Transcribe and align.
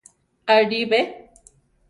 Aʼlí 0.53 0.79
be? 0.89 0.99